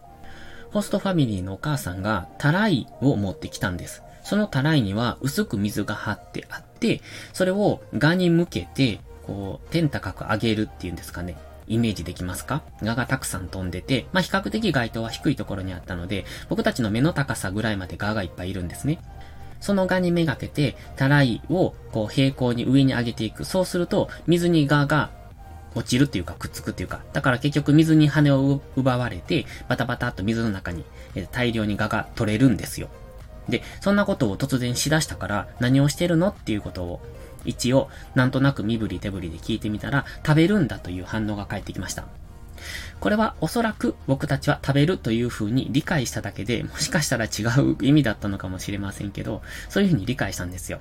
[0.71, 4.03] ホストファミリーのお母さんがタライを持ってきたんです。
[4.23, 7.01] そのタライには薄く水が張ってあって、
[7.33, 11.37] それを蛾に向けて、こう、天高く上げるっていうんですかね。
[11.69, 12.63] イメージできますか？
[12.83, 18.99] 蛾がたくさん飛んでて、まあ、比較的街灯は低いところにあったので、僕たちの目の高さぐらいまで蛾がいっぱいいるんですね。
[19.61, 23.45] その蛾にめがけて、たらいをこう平行に上に上げていく。
[23.45, 25.11] そうすると、水に蛾が
[25.75, 30.85] 落ちるっていうか、くっつくっていうか、だから結局水に羽を奪われて、バタバタっと水の中に
[31.31, 32.89] 大量に蛾が取れるんですよ。
[33.49, 36.29] で、そんなことを突然しだしたから、何をしてるの？
[36.29, 37.01] っていうことを
[37.45, 42.05] 一応、なんとなく身振り手振りで聞いてみたら、食べるんだという反応が返ってきました。
[43.01, 50.81] これはおそらく僕たちは食べるという風に理解しただけで、もしかしたら違う意味だったのかもしれませんけど、そういう風に理解したんですよ。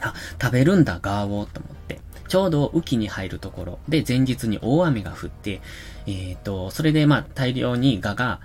[0.00, 2.00] あ、食べるんだ、ガーオーと思って。
[2.28, 5.60] ちょうど雨季に入るところで前日に大雨が降って、
[6.06, 8.40] えっ、ー、と、それでまあ大量にガが、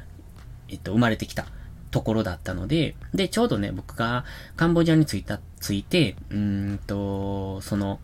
[0.69, 1.45] えっ、ー、と、生まれてきた。
[1.91, 4.25] ところだったので、で、ちょうどね、僕が
[4.56, 7.99] カンボジアに着いた、着いて、うんと、その、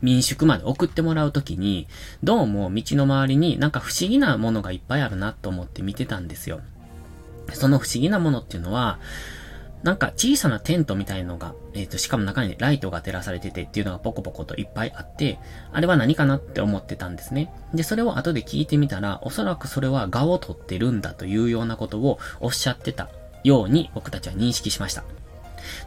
[0.00, 1.88] 民宿まで送ってもらうときに、
[2.22, 6.60] どうも道の周りになんか不思議なものがいっぱいあるなと思って見てたんですよ。
[7.52, 8.98] その不思議なものっていうのは、
[9.84, 15.38] なんか小さなテントみたいのが、えっ、ー、と、しかも中にライトが照らされててっていうのがポコポコといっぱいあって、
[15.72, 17.52] あれは何かなって思ってたんですね。
[17.74, 23.10] で、それを後で聞いてみたら、おそらくそれは画を撮ってるんだというようなことをおっしゃってた
[23.44, 25.02] ように僕たちは認識しました。
[25.02, 25.04] っ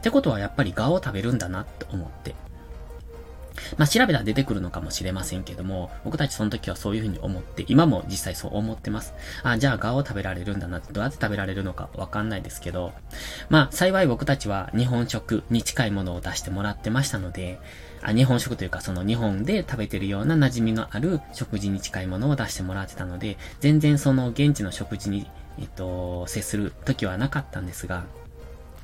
[0.04, 2.36] てことはやっぱり蛾を食べるんだなって思って。
[3.78, 9.13] まあ、調べたら出てくるのかもしれませんけども、僕たちその時はそういうふうに思って、今も実際そう思ってます。
[9.43, 12.93] あ、じゃあガを食べられるんだなって、どうやって食べられるのかわかんないですけど、
[13.50, 17.60] まあ、幸い僕たちは日本食に近いものを出してもらってましたので、
[18.02, 25.28] あ日本食というかその日本で食べてるような馴染みのある食事に近いものを出してもらってたので、全然その現地の食事に、
[25.60, 28.06] えっと、接する時はなかったんですが、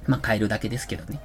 [0.08, 1.20] まあ、変えるだけですけどね。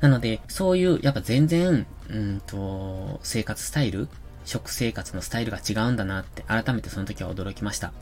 [0.00, 4.08] なので、そういう、やっぱ全然、うんと、生活スタイル
[4.44, 7.92] 食生活のスタイルが違うんだなって改めてその時は驚きました。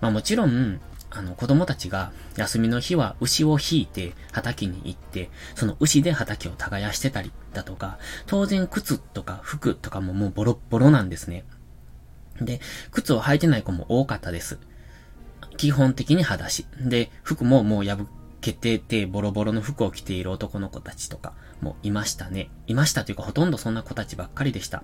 [0.00, 11.44] まあもちろん、あの子供たちが休みの日は牛を引いて畑に行って、その牛で畑を耕してたりだとか、当然靴とか服とかももうボロッボロなんですね。
[12.40, 14.58] で、靴を履いてない子も多かったです。
[15.56, 16.66] 基本的に裸足。
[16.80, 18.06] で、服ももう破
[18.52, 22.50] けててボロボロの服を着ている男の子たちとかもいましたね。
[22.66, 24.82] いましたというかほとんどそんな子たちばっかりでした。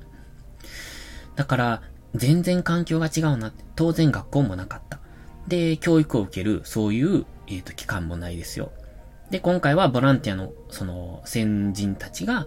[1.37, 1.83] だから、
[2.15, 3.65] 全然環境が違うなって。
[3.77, 4.99] 当然学校もなかった。
[5.49, 8.73] で、教育を受ける、そういう、えっ、ー、と、期間もないですよ。
[9.31, 12.47] で、今回はボランティアの、その、先人たちが、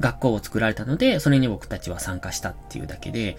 [0.00, 3.36] 学校を作られたので、それに僕たちは参加したっていうだけで、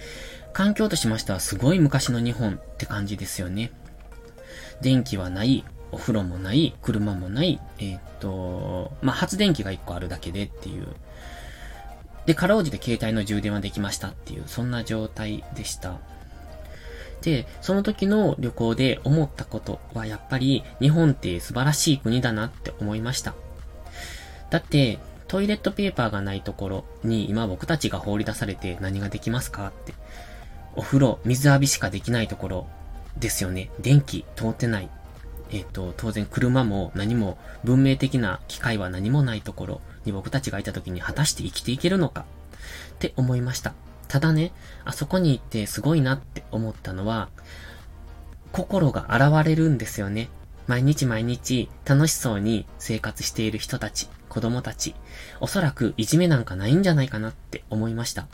[0.54, 3.71] 環境としましてはすごい昔の日本って感じですよね。
[4.82, 10.88] 電気はない、お風呂もない、車もない、えっ、と、まあ、発電機が1個あるだけでっていう
[12.30, 15.97] で、かろうじて携帯の充電はできましたっていう、そんな状態でした。
[17.23, 23.34] で、その時の旅行で思ったことはやっぱり日本って素晴らしい国だなって思いました。
[24.52, 29.95] だって、トイレットペーパーがないところに今僕たちが放り出されて何ができますかって。
[30.75, 32.67] お風呂、水浴びしかできないところ
[33.17, 33.71] ですよね。
[33.80, 34.89] 電気通ってない。
[35.52, 39.82] えっ、と、当然車も何も文明的な機械は何もないところ。
[40.06, 42.26] に僕たちがいた時に果たして生きていけるのか
[42.94, 43.74] って思いました。
[44.08, 44.52] ただね、
[44.86, 47.30] あそこに行ってすごいなって思ったのは、
[48.52, 50.30] 心が現れるんですよね。
[50.68, 54.96] 毎日毎日楽しそうに生活している人たち、子供たち、
[55.40, 58.28] おそらくいじめなんかないんじゃないかなって思いました。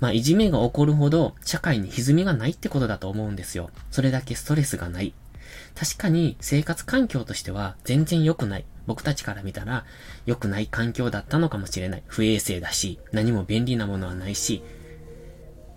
[0.00, 3.70] まあ、いじめが起こるほど社会に歪みがないってことだと思うんですよ。
[3.90, 5.14] それだけストレスがない。
[5.74, 8.64] 確かに生活環境としては全然良くない。
[8.86, 9.84] 僕たちから見たら
[10.26, 12.02] 良くない環境だったのかもしれない。
[12.06, 14.62] 不衛生だし、何も便利なものはないし、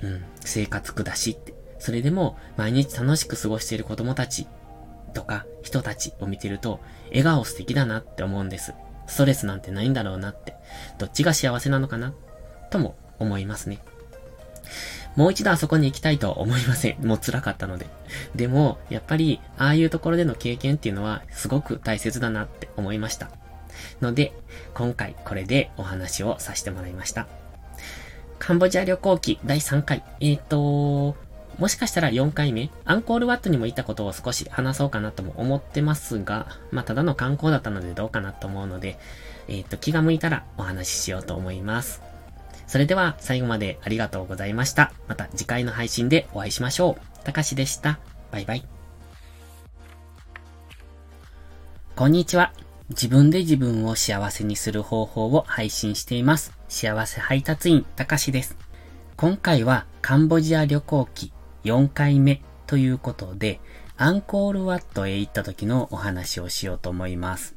[0.02, 1.54] うん、生活苦だしって。
[1.80, 4.48] それでも毎日楽しく過ごしている子供たち
[5.14, 6.80] とか人たちを見てると
[7.10, 8.74] 笑顔素敵だなって思うんです。
[9.08, 10.56] ストレスなんてないんだろうなって。
[10.98, 12.14] どっちが幸せなのかな
[12.72, 13.80] とも思いますね。
[15.16, 16.98] もう一度あそこに行きたいとは思いません。
[17.06, 17.88] もう辛かったので。
[18.36, 23.30] でも、やっぱり、ああいうところでの経験っていうのは、すごく大切だなって思いました。
[24.02, 24.34] ので、
[24.74, 27.28] 今回これでお話をさせてもらいました。
[28.40, 30.04] カンボジア旅行記第3回。
[30.20, 31.16] えっ、ー、と、
[31.58, 39.00] もしかしたら4回目、アンコールワットにも行ったことを少し話そうかなとも思ってますが、まあ、ただの観光だったのでどうかなと思うので、
[39.48, 42.02] えっ、ー、と、気が向いたらお話ししようと思います。
[42.76, 44.92] それでは最後までありがとうございました。
[45.08, 47.24] また次回の配信でお会いしましょう。
[47.24, 48.00] たかしでした。
[48.32, 48.66] バイバイ。
[51.96, 52.52] こんにちは。
[52.90, 56.52] 自分で自分を幸せにする方法を配信しています。
[56.68, 58.58] 幸せ配達員、たかしです。
[59.16, 61.32] 今回はカンボジア旅行記
[61.64, 63.62] 4回目ということで、
[63.96, 67.56] アンコールワットへ行った時のお話をしようと思います。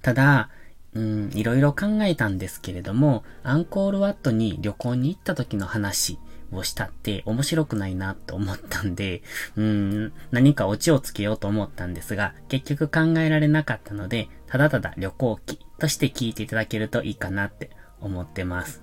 [0.00, 0.48] ただ、
[0.94, 6.18] うん、いろいろ考えたんですけれども、アンコールワットに旅行に行った時の話
[6.52, 9.22] をしたって面白くないなと思ったんで、
[9.56, 18.82] うん、何かオチをつけようと思ったんですが、結局考えられなかったので、ただただ旅行記として聞いていただけるといいかなって思ってます。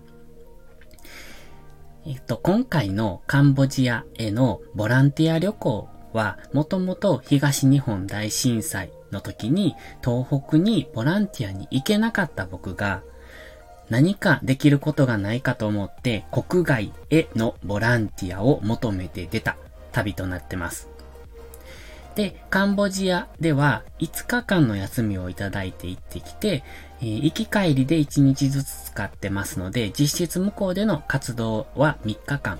[2.06, 13.04] えっと、今回のカンボジアへのボランティア旅行は、もともと東日本大震災の時に東北にボランティアに行けなかった僕が
[13.89, 19.58] 何かできることがないかと思って国外へのボランティアを求めて出た
[19.91, 20.89] 旅となってます。
[22.15, 26.63] で、カンボジアでは5日間の休みをいただいて行ってきて、
[27.00, 32.60] えー、行き帰りで1日ずつ使ってますので、実質向こうでの活動は3日間。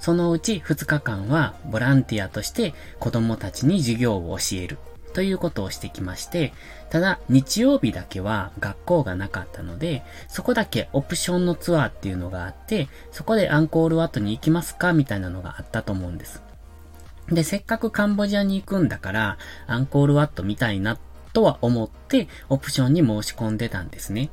[0.00, 4.78] そのうち2日間はボランティアとして子供たちに授業を教える
[5.16, 6.52] ということをしてきまして、
[6.90, 16.42] ただ日曜日だけは学校がなかったので、そこだけオプションのツアーっていうのがあって、そこでアンコールワットに行きますかみたいなのがあったと思うんです。
[17.30, 20.98] で、せっかくカンボジアに行くんだから、アンコールワット見たいな
[21.32, 24.28] とは思って、オプションに申し込んでたんですね。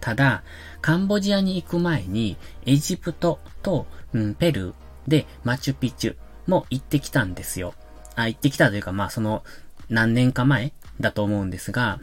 [0.00, 0.44] ただ、
[0.80, 4.74] カンボジアに行く前に、エジプトと、うん、ペルー
[5.08, 7.74] でマチュピチュも行ってきたんですよ。
[8.16, 9.44] あ、行ってきたというか、まあその、
[9.90, 12.00] 何年か前だと思うんですが、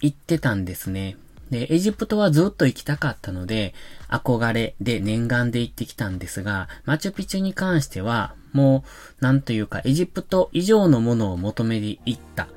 [0.00, 1.16] 行ってたんですね。
[1.50, 3.74] で、エジプトはずっと行きたかったので、
[4.08, 8.84] 憧れで念願で行ってきたんですが、マチュピチュに関しては、も
[9.20, 12.48] う、なんというか、エジプト以上のものを求めて行った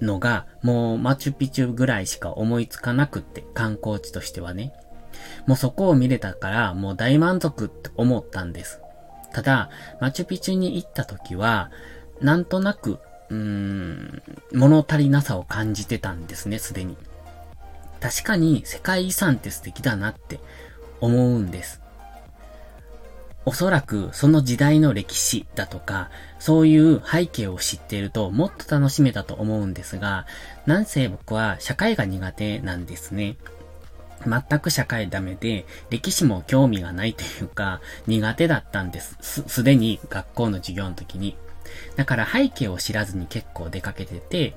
[0.00, 4.72] のが、もうマチュピチュぐらいしか思いつかなくって、観光地としてはね。
[5.46, 8.80] もうそこを見れたから、もう大満足って思ったんです。
[9.32, 9.70] ただ、
[10.00, 11.70] マチュピチュに行った時は、
[12.20, 12.98] なんとなく、
[13.30, 14.22] うーん、
[14.52, 16.96] 物足りなさを感じてたんですね、すでに。
[18.00, 20.38] 確かに世界遺産って素敵だなって
[21.00, 21.80] 思うんです。
[23.46, 30.26] おそらくその時代の歴史だとか、そういう背景を知っているともっと楽しめたと思うんですが、
[30.66, 33.36] なんせ僕は社会が苦手なんですね。
[34.26, 39.16] 全く社会ダメで、歴史も興味がないというか、苦手だったんです。
[39.20, 41.36] す、すでに学校の授業の時に。
[41.96, 44.54] だから背景を知らずに結構出かけてて、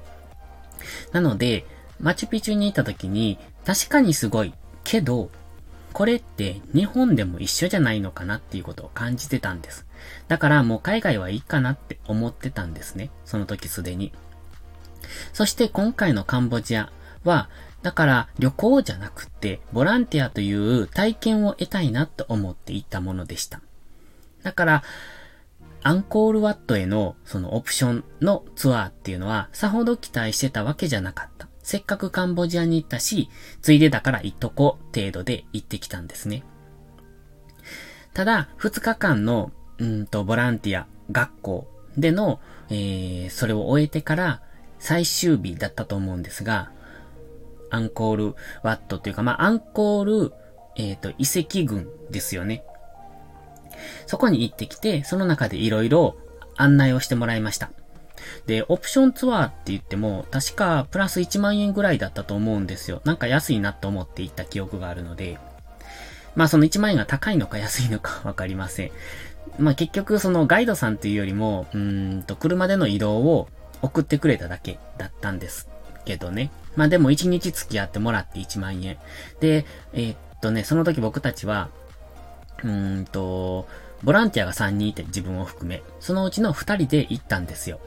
[1.12, 1.66] なので、
[2.00, 4.54] マチュピチュに行った時に、確かにすごい。
[4.84, 5.30] けど、
[5.94, 9.86] これって日本でも一緒じゃないのかなっていうことを感じてたんです。
[10.28, 13.10] だからもう海外はいいかなって思ってたんですね。
[13.26, 14.14] その時すでに。
[15.34, 16.92] そして今回のカンボジア
[17.24, 17.50] は、
[17.82, 23.62] だから旅行じゃなくて、ボランティアという体験を得たいなと思って行ったものでした。
[24.44, 24.84] だから、
[25.88, 31.48] アンコールワットへのそのオプションのツアーっていうのはさほど期待してたわけじゃなかった。
[31.64, 33.30] せっかくカンボジアに行ったし、
[33.62, 36.44] ついでだから行っとこう程度で行ってきたんですね。
[38.14, 41.68] ただ、2日間の、うんと、ボランティア、学校
[41.98, 44.42] での、えー、それを終えてから
[44.80, 46.72] 最終日だったと思うんですが、
[47.70, 50.34] アンコールワットというか、まあ、アンコール、
[50.76, 52.66] えっ、ー、と、遺跡群ですよね。
[54.06, 56.14] そこに行ってきて、その中で色々
[56.56, 57.72] 案内をしてもらいました。
[58.46, 63.02] で、オプションツアーって言っても、確かプラス1万円ぐらいだったと思うんですよ。
[63.06, 65.38] なんか安いなと思って行った記憶があるので、
[66.36, 68.92] まあその1万円が高いのか安いのか わかりません。
[69.58, 73.48] まあ結局そのガイドさんっていうよりも、うんと車での移動を
[73.82, 75.68] 送ってくれただけだったんです
[76.06, 76.52] けどね。
[76.76, 78.98] まあでも1日付き合ってもらって1万円。
[79.40, 81.70] で、えー、っとね、その時僕たちは、
[82.64, 83.68] うーんと、
[84.04, 87.80] ボランティアが3人いて自分を含め、そのうちの2人で行ったんですよ。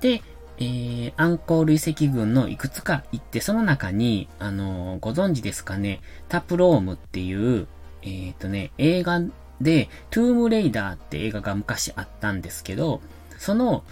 [0.00, 0.22] で、
[0.58, 7.66] えー、アンコール遺跡群のいくつか行って、その中に、あのー、ご存知ですかね、タプロームっていう、
[8.02, 9.20] えっ、ー、とね、映画
[9.60, 13.00] で、トゥームレイダーって映画が昔あったんですけど、
[13.38, 13.84] その、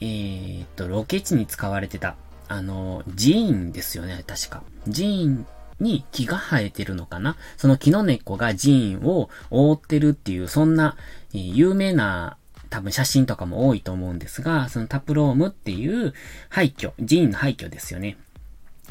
[0.00, 2.16] えー、っと、ロケ地に使われてた、
[2.48, 4.62] あの、寺院ですよね、確か。
[4.90, 5.46] 寺院
[5.80, 7.36] に木が生えてるのかな？
[7.56, 10.96] その木の根っこが寺院を覆ってるっていう、そんな、
[11.34, 12.36] えー、有名な
[12.68, 16.14] 多分写真とかも多いと思うんですが、そのタプロームっていう
[16.50, 18.16] 廃墟、寺院の廃墟ですよね。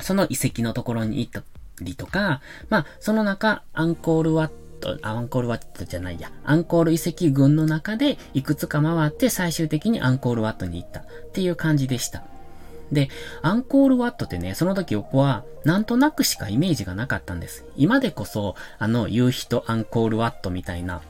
[0.01, 1.43] その遺跡のところに行った
[1.81, 12.23] りとか、まあ、その中、アンコールワット、アンコールワットじゃないや、アンコール遺跡群の中でいくつか回って最終的にアンコールワットに行ったっていう感じでした。
[12.91, 13.09] で、
[13.41, 17.65] アンコールワットってね、その時僕は、なんとなくしかイメージがなかったんです。
[17.75, 21.01] 今でこそ、あの、夕日とアンコールワットみたいな、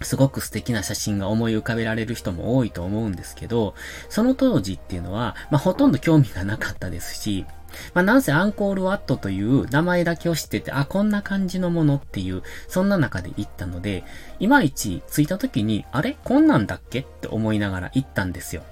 [0.00, 3.74] すごく素敵な写真が思い浮かべられる人も多いと思うんですけど、
[4.08, 7.46] その当時っていうのは、まあ、ほとんど興味がなかったですし、
[7.94, 14.04] まあ、なんせアンコールワットという名前だけを知ってて、あ、こんな感じのものっていう、そんな中で行ったので、
[14.38, 16.16] いまいち着いた時に、あれ？
[16.24, 17.00] こんなんだっけ？
[17.00, 18.62] って思いながら行ったんですよ。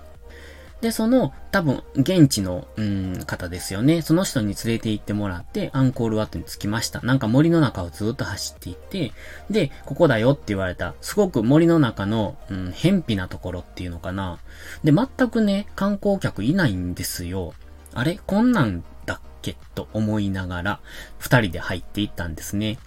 [0.87, 4.03] で、その、多分、現地の、うん、方ですよね。
[4.03, 7.01] その人に連れて行ってもらって、アンコールワットに着きました。
[7.01, 9.11] なんか森の中をずっと走っていって、
[9.51, 10.95] で、ここだよって言われた。
[11.01, 14.39] すごく森の中の、うん、偏僻なところっていうのかな。
[14.85, 17.53] で、全くね、観光客いないんですよ。
[17.93, 20.81] あれこんなんだっけと思いながら、
[21.19, 22.79] 二人で入っていったんですね。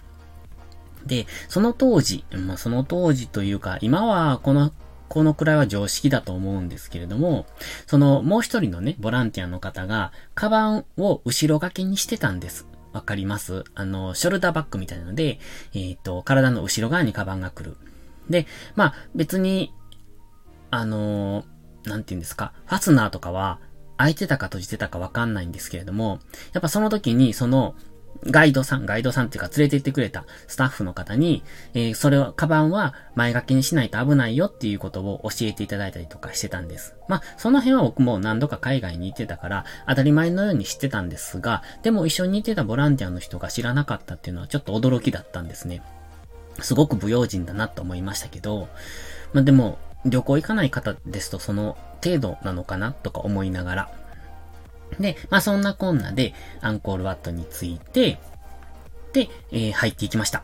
[1.04, 4.72] で、その当時、まあ、その当時というか、今はこの
[5.10, 7.44] このくらいは常識だと思うんですけれども、
[7.88, 12.66] そのもう一人のね、ボランティアの方が、カバンを後ろ掛けにしてたんです。
[12.92, 13.64] わかります？
[13.74, 15.40] あの、ショルダーバッグみたいなので、
[15.74, 17.76] えっ、と、体の後ろ側にカバンが来る。
[18.30, 18.46] で、
[18.76, 19.74] まあ、別に、
[20.70, 21.44] あの
[21.84, 23.58] なんて言うんですか、ファスナーとかは、
[23.96, 26.20] 開いてたか閉じてたかわかんないんですけれども、
[26.52, 27.74] やっぱその時にその、
[28.24, 31.42] ガイドさん、ガイドさんっていうか連れて行ってくれたスタッフの方に、
[31.74, 36.94] えー、それを、カバンは前掛けにしないと危ないよっていうことを教えていただいたりとかしてたんです。
[37.08, 45.82] まあ、その辺は僕も何度か海外に行ってたから、当たり前のように知ってたんですが、でも一緒に行ってたボランティアの人が知らなかったっていうのはちょっと驚きだったんですね。
[46.60, 48.68] すごく不用心だなと思いましたけど、
[49.32, 53.90] まあでも、旅行行かない方ですとその程度なのかなとか思いながら、
[54.98, 58.18] で、まあそんなこんなで、アンコールワットについて、
[59.12, 60.42] で、えー、入っていきました。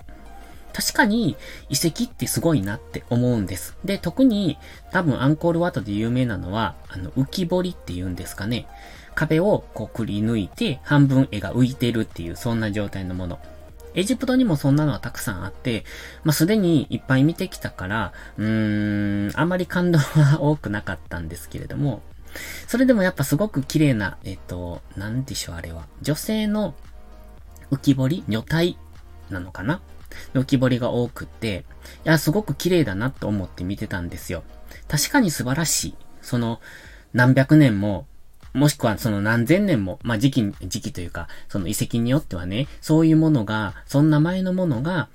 [0.73, 1.37] 確かに
[1.71, 3.77] 遺跡ってすごいなって思うんです。
[3.85, 4.59] で、特に
[4.93, 8.67] 多分アンコールワットで有名なのは、あの、浮き彫りって言うんですかね。
[9.15, 13.39] 壁をこうくり抜いて半分絵が浮いてるっていうそんな状態のもの。
[13.95, 15.85] エジプトにもそんなのはたくさんあって、
[16.23, 22.03] まあ、すでにいっぱい見てきたから、うーん、あまり感動は多くなかったんですけれども、
[22.67, 25.87] それでもやっぱすごく綺麗な、えっと、なんでしょうあれは。
[26.03, 26.75] 女性の
[27.71, 28.79] 浮き彫り女体
[29.31, 29.81] なのかな？
[30.35, 31.65] 浮き彫りが多くって、
[32.05, 34.45] いや、すごく綺麗だなと思って見てたんですよ。
[34.89, 35.95] 確かに素晴らしい。
[36.23, 36.61] その、
[37.13, 38.07] 何百年も
[38.57, 45.11] もしくはその何千年も、まあ、時期、時期というか、その遺跡によってはね、そういうものが、そんな前のものが、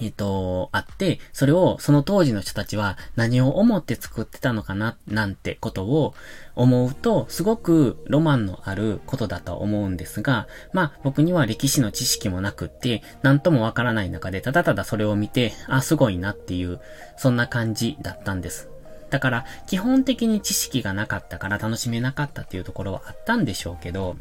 [0.00, 6.14] えっと、あって、それをその当時の人たちは何を思って作ってたのかな、なんてことを
[6.54, 16.80] 思うと、すごくロマンのあることだと思うんですが、まあ僕には歴史の知識もなくって、なんともわからない中でただただそれを見て、あ、すごいなっていう、
[17.16, 18.68] そんな感じだったんです。
[19.10, 24.16] だから、基本的に知識がなかったから楽しめなかったっていうところはあったんでしょうけど、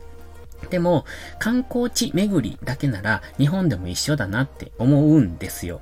[0.70, 1.06] でも、
[1.40, 5.82] 観光地巡りだけなら日本でも一緒だなって思うんですよ。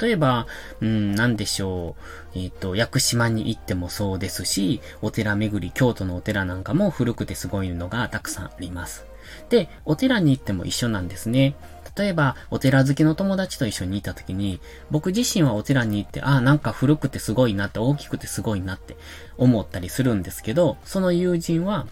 [0.00, 0.46] 例えば、
[0.80, 1.94] うん、なんでしょ
[2.34, 2.38] う。
[2.38, 9.06] えっ、ー、と、屋久島に行ってもそうですし、お寺巡り、京都のお寺なんかも古くてすごいのがたくさんあります。
[9.50, 11.54] で、お寺に行っても一緒なんですね。
[11.96, 14.60] 例えば、お寺好きの友達と一緒にいた時に、
[14.90, 18.96] 僕自身はお寺に行って、ああ、なんか古くてすごいなって、大きくてすごいなって
[19.38, 21.86] 思ったりするんですけど、その友人は、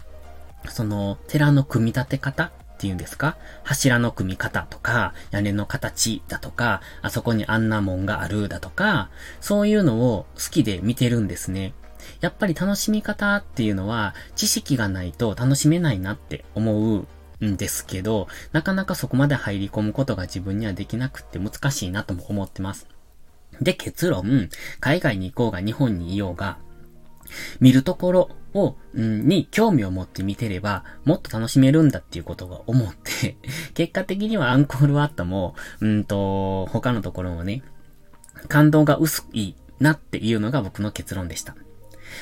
[0.69, 3.37] その、寺の組み立て方っていうんですか？
[3.63, 9.09] 柱の組み方とか、屋根の形だとか、あそこにあんなもんがあるだとか、
[9.39, 11.73] そういうのを好きで見てるんですね。
[12.19, 17.07] やっぱり楽しみ方っていうのは、知識がないと楽しめないなって思う
[17.45, 22.87] んですけど、なかなかそこまで入り込むことが自分にはできなくって難しいなとも思ってます。
[23.61, 24.49] で、結論、
[24.79, 26.57] 海外に行こうが日本にいようが、
[27.59, 33.37] 見るところを、に興味を持って見てれば、もっと楽しめるんだっていうことが思って
[33.73, 37.63] 結果的にはアンコールワットも、うんと、他のところもね、
[38.47, 41.55] 感動が薄いなっていうのが僕の結論でした。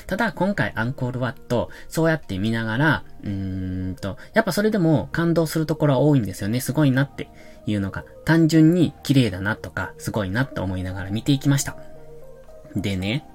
[0.07, 6.61] ただ、今回アンコールワット、そうやって見ながら、うーんと、やっぱそれでも感動するところは多いんですよね。
[6.61, 7.29] すごいなって
[7.65, 11.75] いうのが、単純に綺麗だなとか、すごいなって思いながら見ていきました。
[12.75, 13.25] でね、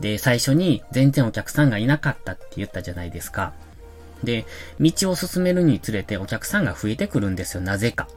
[0.00, 3.52] で、最初に全然お客さんがいなかったって言ったじゃないですか。
[4.22, 4.46] で、
[4.80, 8.08] 道を進めるにつれてお客さんが増えてくるんですよ、なぜか。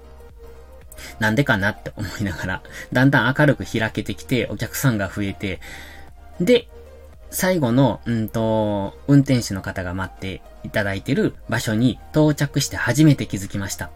[1.20, 2.64] なんでかなって思いながら、
[2.94, 5.60] だんだん明るく開けてきて、お客さんが増えて、
[6.40, 6.68] で、
[7.30, 13.90] 最後の、うんと、運転手の方が待っていただいてる場所に到着して初めて気づきました。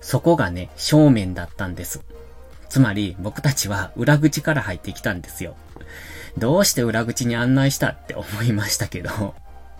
[0.00, 2.00] そこがね、正面だったんです。
[2.68, 5.56] つまり、僕たちは裏口から入ってきたんですよ。
[6.38, 9.34] どうして裏口に案内したって思いましたけど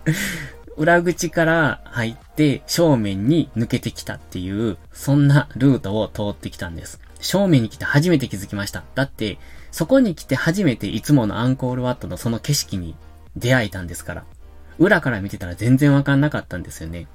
[0.79, 7.01] 裏口から入って正面に抜けてきたっていう、そんなルートを通ってきたんです。
[7.19, 8.85] 正面に来て初めて気づきました。
[8.95, 9.39] だって、
[9.71, 12.95] そこに来て初めていつものアンコールワットのその景色に
[13.35, 14.23] 出会えたんですから。
[14.77, 17.07] 裏から見てたら全然わかんなかったんですよね。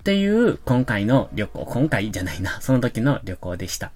[0.00, 3.92] っていう今回の旅行、今回じゃないな、その時の旅行でした。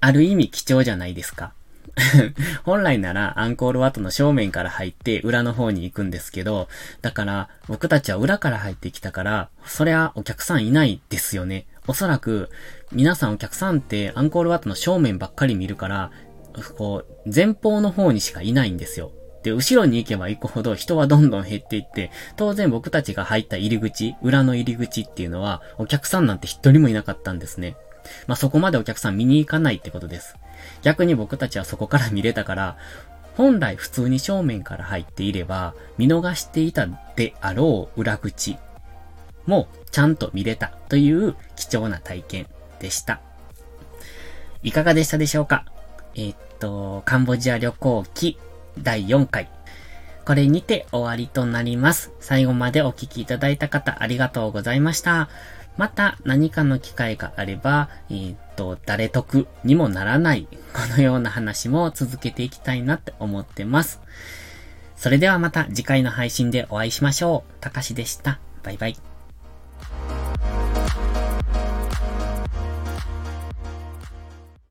[0.00, 1.52] ある意味貴重じゃないですか。
[2.64, 6.68] 本来ならアンコールワットの正面から入って裏の方に行くんですけど、
[7.02, 11.66] だから僕たちは裏から入ってきたから、そりゃお客さんいないですよね。
[11.86, 12.50] おそらく
[12.92, 16.10] 皆さんお客さんってアンコールワットの正面ばっかり見るから、
[16.76, 19.12] こう、前方の方にしかいないんですよ。
[19.42, 27.76] で、後ろに行けば行くほど人はどんどん減っていって、当然僕たちが入った入り口、裏の入り口っていうのは、お客さんなんて一人もいなかったんですね。
[28.26, 30.36] まあ、そこまでお客さん見に行かないってことです。
[30.84, 32.76] 逆に僕たちはそこから見れたから、
[33.36, 38.56] 本来普通に正面から入っていれば、見逃していたであろう裏口
[39.46, 42.46] もちゃんと見れたという貴重な体験
[42.78, 43.20] でした。
[44.62, 45.64] いかがでしたでしょうか？
[46.14, 48.38] えー、っと、カンボジア旅行記
[48.78, 49.50] 第4回。
[50.24, 52.12] これにて終わりとなります。
[52.20, 55.28] 最後までお聴きいただいた方ありがとうございました。
[55.76, 64.00] また何かの機会があれば、えー、っと、誰得にもならない、このような話も続けていきたいなって思ってます。
[64.96, 67.52] それではまた次回の配信でお会いしましょう。
[67.60, 68.38] たかしでした。
[68.62, 69.13] バイバイ。